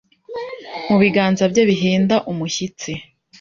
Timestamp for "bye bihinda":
1.51-2.15